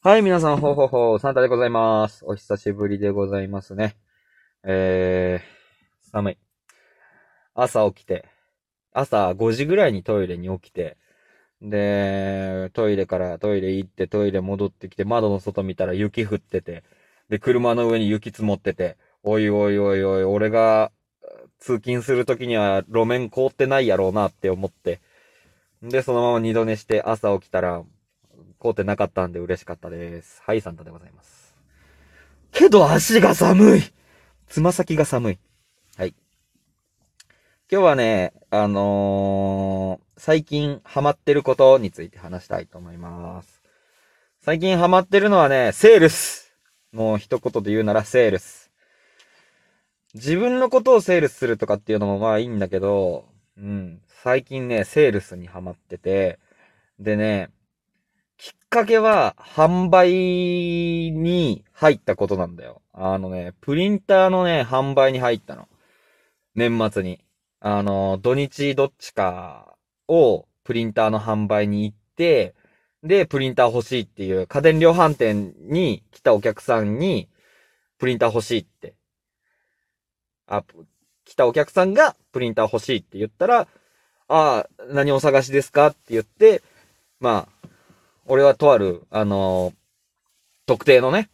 [0.00, 2.24] はい、皆さん、ほうほうほう、サンタでございます。
[2.24, 3.96] お久しぶりでございますね。
[4.62, 6.38] えー、寒い。
[7.52, 8.24] 朝起きて、
[8.92, 10.98] 朝5時ぐらいにトイレに起きて、
[11.60, 16.84] で、トイレからトイレ行ってトイレ戻ってきて窓の外見たら雪降ってて、
[17.28, 20.92] で、車の上に雪積もってて、おいおいおいおい、俺が
[21.58, 25.00] 通勤するときには路面凍ってないやろうなって思って、
[25.82, 27.82] で、そのまま二度寝して朝起きたら
[28.58, 30.42] 凍ってなかったんで嬉しかったです。
[30.44, 31.54] はい、サンタでございます。
[32.52, 33.82] けど足が寒い
[34.48, 35.38] つま先が寒い。
[35.96, 36.14] はい。
[37.70, 43.62] 今日はね、あのー、最近ハマってることについて話したいと思います。
[44.40, 46.54] 最近ハマってるのはね、セールス。
[46.92, 48.70] もう一言で言うならセールス。
[50.14, 53.26] 自分のことをセールスするとかっていうのもまあいいんだけど、
[53.58, 54.00] うん。
[54.22, 56.38] 最近ね、セールスにハマってて、
[56.98, 57.50] でね、
[58.38, 62.82] きっかけは、販売に入ったことなんだよ。
[62.92, 65.68] あのね、プリンターのね、販売に入ったの。
[66.54, 67.24] 年末に。
[67.60, 72.54] あの、土日どっちかをプリンターの販売に行って、
[73.02, 77.28] で、プリンター欲しいっていう家電量販店に来たお客さんに、
[77.98, 78.94] プリンター欲しいって。
[80.46, 80.62] あ、
[81.24, 83.66] 来たお客さんがプリンター欲しいって言ったら、
[84.28, 86.62] ああ、何お探しですかって言って、
[87.18, 87.57] まあ、
[88.28, 89.74] 俺はとある、あのー、
[90.66, 91.30] 特定のね、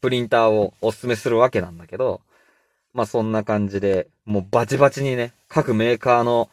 [0.00, 2.20] プリンターをお勧めするわけなんだけど、
[2.94, 6.48] まあそんな感じで、もうバチバチにね、各メーカーの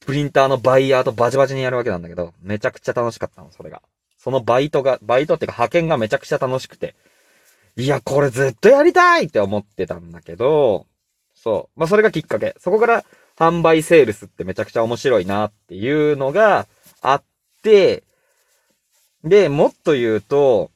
[0.00, 3.82] プリンターのバイヤーとバチバチにやるわけなんだけど、めちゃくちゃ楽しかったの、それが。
[4.16, 6.94] そのバイトが、バイトっていうか派遣がめちゃくちゃ楽しくて、
[7.76, 10.86] いや、これずっとやりたいって思ってたんだけど、
[11.34, 11.80] そう。
[11.80, 12.54] まあそれがきっかけ。
[12.58, 13.04] そこから
[13.36, 16.66] 販売セールスってめちゃくちゃ面白いなっていうのが
[17.00, 17.22] あっ
[17.62, 18.02] て、
[19.24, 20.70] で、もっと言うと、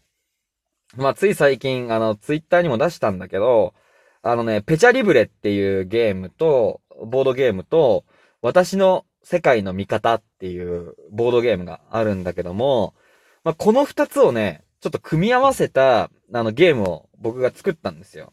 [0.97, 3.75] まあ、つい最近、あの、ツイッターにも出したんだけど、
[4.23, 8.05] あのね、ペチャリブレっていうゲームと、ボードゲームと、
[8.43, 12.95] 私の世界の味方っていうボードゲームがあるんだけども、
[13.43, 18.33] まあ、この二つをね、ちょっと組み合わせた、あの、ゲームを僕が作ったんですよ。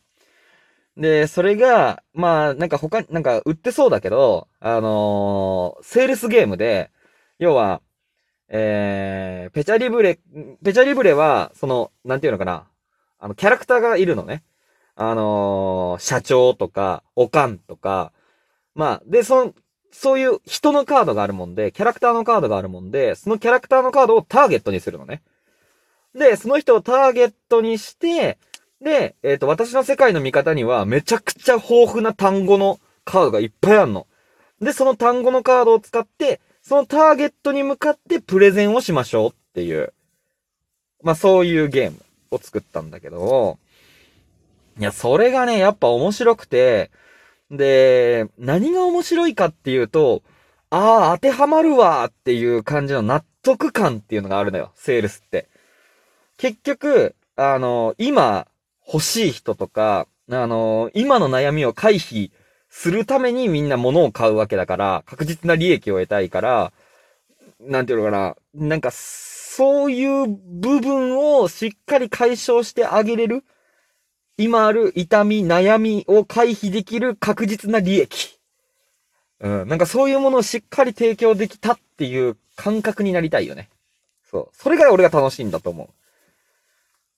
[0.98, 6.92] で、それが、まあ、なんか他、なんか売ってそうだけど、あのー、セールスゲームで、
[7.40, 7.82] 要は、
[8.54, 10.20] えー、ペチャリブレ、
[10.62, 12.68] ペチャリブレは、その、なんていうのかな。
[13.18, 14.44] あの、キャラクターがいるのね。
[14.96, 18.12] あのー、社長とか、おかんとか、
[18.76, 19.54] まあ、で、その、
[19.92, 25.22] そういう人のカードがあるもんで、キャラクターのカードがあるもんで、そのキャラクターのカードをターゲットにするのね。
[26.14, 28.38] で、その人をターゲットにして、
[28.82, 34.08] で、えっ、ー、と、私の世界の味方にはめちゃくちゃ豊富な単語のカードがいっぱいあるの。
[34.60, 39.92] で、その単語のカードを使って、そのターゲットに向かってプレゼンをしましょうっていう、
[41.04, 41.98] まあそういうゲーム
[42.32, 43.60] を作ったんだけど、
[44.80, 46.90] いや、それがね、やっぱ面白くて、
[47.50, 50.24] で、何が面白いかっていうと、
[50.70, 55.50] ああ、当てはまるわっていう感じの納得感っていうのがあるのよ、セールスって。
[56.38, 58.48] 結局、あの、今
[58.88, 62.32] 欲しい人とか、あの、今の悩みを回避
[62.72, 66.74] するためにみんな物を買うわけだから、確実な利益を得たいから、
[67.60, 73.44] なんていうのかな、なんか、そういう部分をしっかり解消してあげれる、
[74.38, 78.40] 今ある痛み、悩みを回避できる確実な利益。
[79.42, 83.70] うん、なんかそういうものをしっかり提供できたっていう感覚になりたいよね。
[84.30, 84.50] そう。
[84.54, 85.90] それが俺が楽しいんだと思う。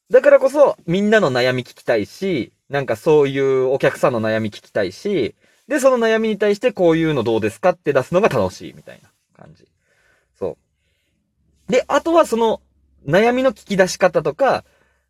[0.09, 5.35] だからこそ、みんなの悩み聞きたいし、なんかそういうお客さんの悩み聞きたいし、
[5.67, 9.67] で、その悩みに対してこういうのどうですかって出すのが楽しいみたいな感じ。
[10.37, 10.57] そ
[11.69, 11.71] う。
[11.71, 12.61] で、あとはその
[13.07, 14.65] 悩みの聞き出し方とか、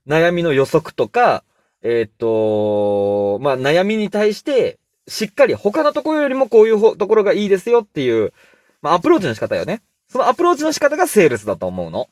[0.07, 1.43] 悩みの予測とか、
[1.81, 8.33] えー、っと、まあ、悩みに対して、しっかり他のところよりもこういうところがいいですよっていう、
[8.81, 9.81] まあ、アプローチの仕方よね。
[10.07, 12.07] そのアプローチの仕方がセールスだと思うの。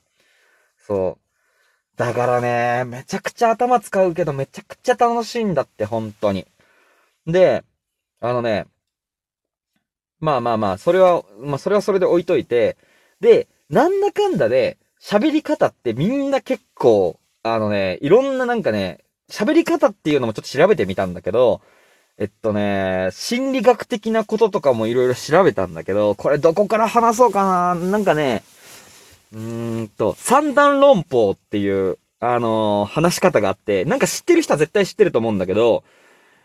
[0.86, 1.31] そう。
[2.02, 6.48] だからね、めちゃくちゃ頭使うけどめちゃくちゃ楽しいんだって、本当に。
[7.28, 7.64] で、
[8.20, 8.66] あのね、
[10.20, 12.76] まあまあまあ、それは、まあそれはそれで置いといて、
[13.20, 21.62] で、なんだかんだで、喋り方ってみんな結構、あのね、いろんななんかね、喋り方っていうのもちょっと調べてみたんだけど、
[22.18, 28.42] えっとね、心理学的なこととかもいろいろ調べたんだけど、これどこから話そうかななんかね、
[29.34, 35.84] うーんと、三段論法っていう、あのー、話し方があって、なんか知ってる人は絶対知ってると思うんだけど、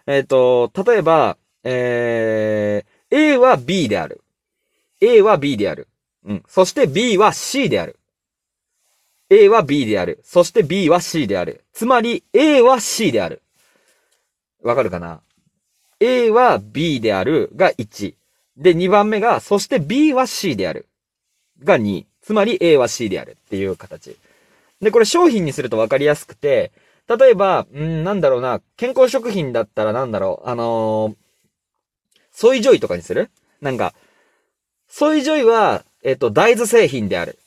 [0.06, 4.22] えっと、例えば、えー、A は B である。
[5.00, 5.88] A は B である。
[6.24, 6.42] うん。
[6.48, 7.98] そして B は C である。
[9.28, 10.20] A は B である。
[10.24, 11.64] そして B は C である。
[11.72, 13.42] つまり A は C である。
[14.62, 15.20] わかるかな
[16.00, 18.14] ?A は B であるが1。
[18.56, 20.88] で、2番目が、そして B は C である。
[21.62, 22.04] が2。
[22.26, 24.16] つまり A は C であるっていう形。
[24.82, 26.72] で、これ商品にするとわかりやすくて、
[27.08, 31.14] 例えば、うんなんだろうな、健康食品だったらなんだろう、あのー、
[32.32, 33.30] ソイジョイとかにする？
[33.60, 33.94] なんか、
[34.88, 37.38] ソイジョイは、えっと、大豆製品である。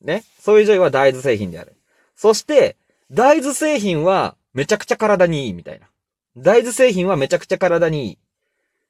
[0.00, 0.22] ね？
[0.38, 1.74] ソイジョイは大豆製品である。
[2.14, 2.76] そして、
[3.10, 5.88] 大豆製品はめちゃくちゃ体にいいみたいな。
[6.36, 8.18] 大豆製品はめちゃくちゃ体にいい。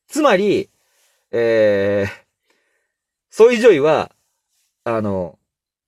[0.07, 0.69] つまり、
[1.33, 2.13] えー、
[3.31, 4.13] ソイジョイは、
[4.85, 5.39] あの、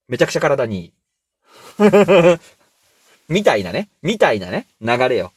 [0.08, 0.92] めちゃくちゃ体にいい。
[3.28, 3.88] みたいなね。
[4.02, 4.66] みたいなね。
[4.80, 5.32] 流れよ。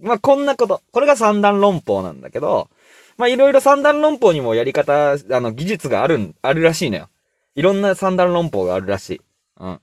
[0.00, 0.82] まあ、こんなこと。
[0.92, 2.68] これが三段論法なんだけど、
[3.16, 7.08] まあ、いろいろ三段論法にもやり方、あの、技術がある、あるらしいのよ。
[7.56, 9.20] いろんな三段論法があるらしい。
[9.58, 9.80] うん。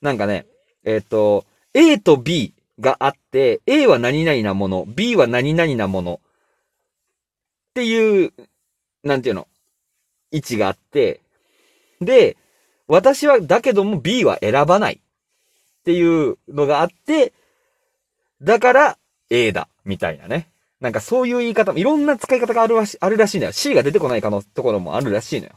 [0.00, 0.46] なんかね、
[0.84, 1.44] えっ、ー、と、
[1.74, 6.20] A と B があって、A は何々なもの、B は何々なもの、
[7.70, 8.32] っていう、
[9.02, 9.48] なんていうの、
[10.30, 11.21] 位置があって、
[12.04, 12.36] で、
[12.88, 15.00] 私は、だけども B は選ばない。
[15.82, 17.32] っていうのがあって、
[18.40, 18.98] だから
[19.30, 19.68] A だ。
[19.84, 20.48] みたいなね。
[20.80, 23.52] なんかそういう言い方も、いろんな使い方があるらしあるらしいのよ。
[23.52, 25.52] C が出てこないかのところもあるらしいのよ。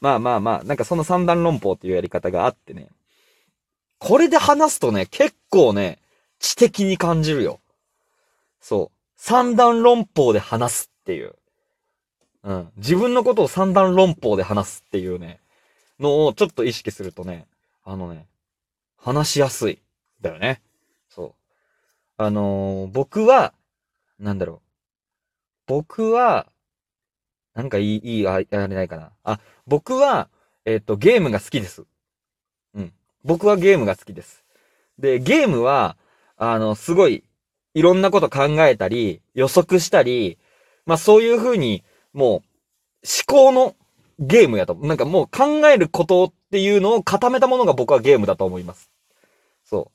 [0.00, 2.88] まあまあまあ、なんかその三段論法っていうやり方があってね。
[3.98, 5.98] これで話すとね、結構ね、
[6.38, 7.60] 知的に感じるよ。
[8.60, 8.96] そう。
[9.16, 11.34] 三段論法で話すっていう。
[12.42, 12.68] うん。
[12.76, 15.40] 自分のことを三段論法で話すっていうね、
[16.00, 17.46] のをちょっと意識するとね、
[17.84, 18.26] あのね、
[18.96, 19.78] 話しやすい。
[20.20, 20.60] だよね。
[21.08, 21.24] そ
[22.18, 22.22] う。
[22.22, 23.54] あのー、僕は、
[24.18, 24.60] なんだろう。
[25.66, 26.46] 僕は、
[27.54, 29.12] なんかいい、いい、あれないかな。
[29.24, 30.28] あ、僕は、
[30.64, 31.84] えっ、ー、と、ゲームが好きです。
[32.74, 32.92] うん。
[33.24, 34.44] 僕はゲームが好きです。
[34.98, 35.96] で、ゲームは、
[36.36, 37.24] あの、すごい、
[37.74, 40.38] いろんなこと考えたり、予測したり、
[40.86, 42.42] まあそういう風に、もう、思
[43.26, 43.76] 考の
[44.20, 44.74] ゲームやと。
[44.74, 48.90] なんかもう考えることっていうのを固めたものが僕はゲームだと思います。
[49.64, 49.90] そ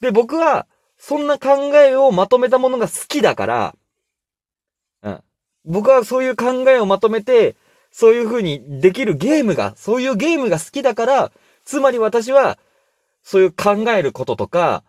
[0.00, 0.02] う。
[0.02, 0.66] で、僕は、
[0.98, 3.76] そんな考えをまとめたものが好きだから、
[5.02, 5.22] うん。
[5.64, 7.54] 僕はそういう考えをまとめて、
[7.92, 11.32] そういう風にできるゲームが、そういうゲームが好きだから、
[11.64, 12.58] つまり私は、
[13.22, 14.82] そういう考えることとか、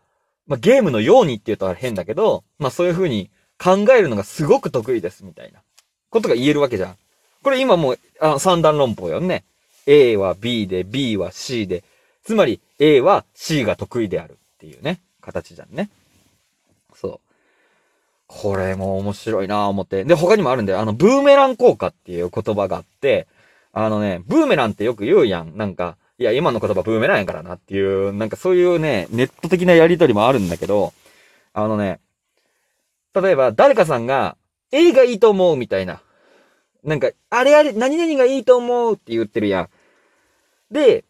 [0.47, 3.29] まあ、ゲームのようにって言うと変だけど、まあ、そういう風に
[3.63, 5.61] 考えるのがすごく得意です、みたいな
[6.09, 6.97] ことが言えるわけじゃん。
[7.44, 9.44] これ今もう、あ三段論法よね。
[9.86, 11.83] A は B で、B は C で、
[12.24, 15.89] つまり A は C が得意であるっていうね、形じゃんね。
[16.94, 17.19] そう。
[18.27, 20.03] これも面白いなぁ思って。
[20.03, 20.80] で、他にもあるんだよ。
[20.80, 23.27] あの、ブーメラン効果っていう言葉があって、
[23.74, 25.57] あのね、ブーメランってよく言うやん。
[25.57, 30.94] なんか、いや、今の言葉ブーメランやからなっていう、なんかそういうね、ネット的なやりとりもあるんだけど、
[31.53, 32.00] あのね、
[33.15, 34.35] 例えば誰かさんが、
[34.71, 36.01] A がいいと思うみたいな。
[36.83, 39.69] なんか、あれあれ、何々がいいと思うって言ってるやん。
[40.71, 41.03] で、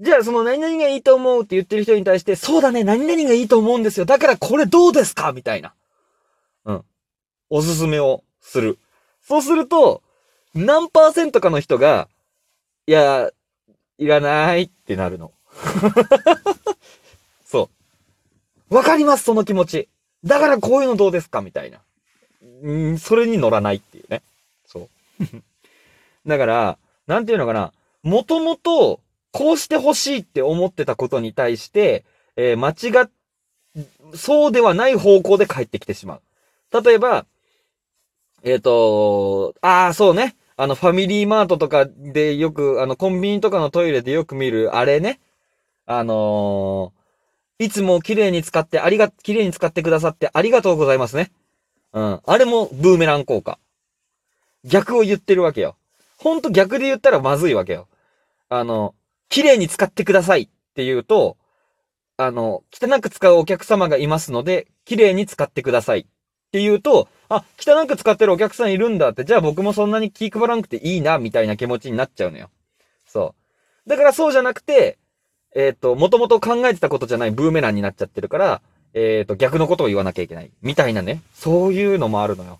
[0.00, 4.06] じゃあその何々がいいと思うって言ってる人に対して、そうだね、何々がいいと思うんですよ。
[4.06, 5.74] だからこれどうですかみたいな。
[6.64, 6.84] うん。
[7.50, 8.78] おすすめをする。
[9.22, 10.02] そうすると、
[10.54, 12.08] 何パーセントかの人が、
[12.86, 13.30] いや、
[13.98, 15.32] いらないってなるの。
[17.44, 17.68] そ
[18.70, 18.74] う。
[18.74, 19.88] わかります、その気持ち。
[20.24, 21.80] だからこういうのどうですかみたいな。
[22.66, 24.22] んそれに乗らないっていうね。
[26.26, 27.72] だから、なんていうのかな。
[28.02, 29.00] もともと、
[29.32, 32.04] こうしてほしいって思ってたことに対して、
[32.36, 33.10] えー、間違っ、
[34.14, 36.82] そうではない方向で帰ってきてしまう。
[36.82, 37.26] 例えば、
[38.42, 40.36] えっ、ー、と、ああ、そうね。
[40.56, 45.20] あの、ファミリーマートとかでよく、あの、コンビニとかのトイレでよく見る、あれね。
[45.86, 51.30] あのー、いつも綺麗に使って、ありが、綺麗に使ってくださってありがとうございますね。
[51.92, 52.20] うん。
[52.24, 53.58] あれもブーメラン効果。
[54.64, 55.76] 逆を言ってるわけよ。
[56.18, 57.88] ほんと逆で言ったらまずいわけよ。
[58.48, 58.94] あの、
[59.28, 61.36] 綺麗に使ってくださいって言うと、
[62.16, 66.04] あの、汚く使うお客様がいますので、綺麗に使ってくださいっ
[66.50, 72.50] て言うと、あ、汚く使ってるお客さんいるんだって、じゃあ僕もそんなに気配らなくていいな、みたいな気持ちになっちゃうのよ。
[73.06, 73.34] そ
[73.86, 73.88] う。
[73.88, 74.98] だからそうじゃなくて、
[75.54, 78.62] えっ、ー、と、もともと考えてたことじゃないブーメランになっちゃってるから、
[78.94, 80.50] えっ、ー、と、逆のことを言わなきゃいけない。
[80.62, 81.22] みたいなね。
[81.34, 82.58] そういうのもあるのよ。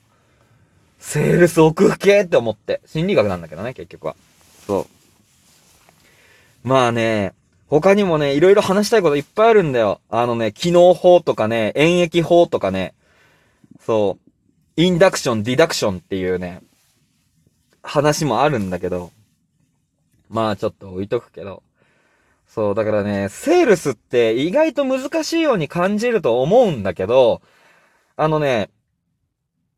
[0.99, 2.81] セールス奥吹けって思って。
[2.87, 4.17] 心理学なんだけどね、結局は。
[4.67, 6.69] そう。
[6.69, 7.35] まあね、
[7.69, 10.01] 他にもね、いろいろ話したいこといっぱいあるんだよ。
[10.09, 12.95] あのね、機能法とかね、演疫法とかね、
[13.81, 14.31] そう、
[14.81, 16.63] インダクション、ディダクションっていうね、
[17.83, 19.13] 話もあるんだけど、
[20.29, 21.63] まあちょっと置いとくけど、
[22.49, 27.43] そう、だからね、セールスって意外と難しいように感じると思うんだけど、
[28.17, 28.71] あのね、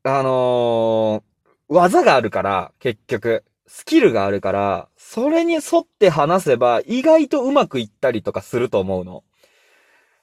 [0.02, 9.24] あのー、技があるから、結局、スキルがあるから、それに沿って話せば意外とうまくいったりとかすると思うの。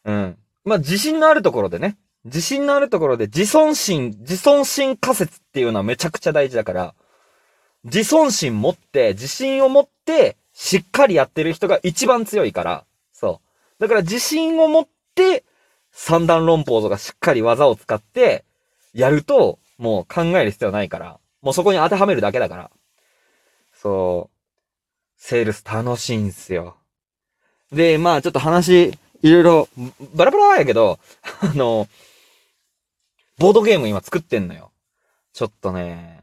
[0.06, 0.38] うん。
[0.66, 6.96] まあ、自信のあるところでね、自信のあるところで自尊心、自尊心仮説っていうのはめちゃくちゃ大事だから、
[7.84, 13.42] 自尊心持って、自信を持って、しっかりやってる人が一番強いから、そ
[13.80, 13.82] う。
[13.82, 15.46] だから自信を持って、
[15.92, 18.44] 三段論法とかしっかり技を使って、
[18.94, 22.72] やると、もう考える必要ないから、もうそこに当てはめるだけだから。
[23.74, 24.38] そう。
[25.18, 26.78] セールス楽しいんすよ。
[27.72, 29.70] で、まあちょっと話、いろいろ、
[30.14, 31.00] バラバラやけど、
[31.42, 31.88] あの、
[33.38, 34.72] ボードゲーム今作ってんのよ。
[35.34, 36.22] ちょっとね、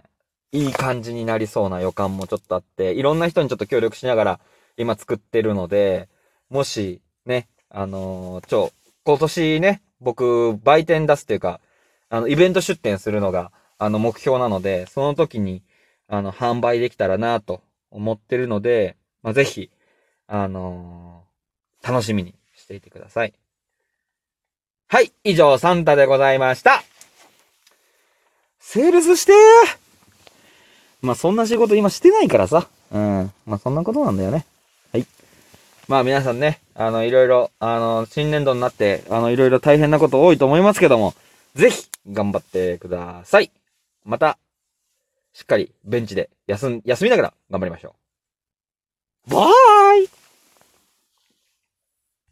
[0.53, 4.41] いい感じになりそうな予感もちょっとあって、いろんな人にちょっと協力しながら
[4.77, 6.09] 今作ってるので、
[6.49, 8.73] もし、ね、あのーちょ、
[9.05, 11.61] 今年ね、僕、売店出すっていうか、
[12.15, 15.65] あの、イベント出店するのが、あの、目標なので、その時に、
[16.07, 19.71] あの、販売できたらなと思ってるので、まあ、ぜひ、
[20.29, 21.35] あのー
[21.87, 23.35] 楽しみにしていてください。
[24.89, 26.83] はい、以上、サンタでございました。
[28.59, 29.37] セールスしてー
[31.03, 32.69] まあ、そんな仕事今してないからさ。
[32.91, 33.33] うん。
[33.45, 34.47] まあ、そんなことなんだよね。
[34.93, 35.07] はい。
[35.89, 41.13] まあ、皆さんね、あの、いろいろ、あの、新年度になって、あの、いろいろ大変なこと多いと思いますけども、
[41.55, 43.53] ぜひ、頑張ってください。
[44.05, 44.39] また、
[45.33, 47.95] しっかりベンチで休ん、休みながら頑張りましょ
[49.29, 49.31] う。
[49.31, 50.24] バーイ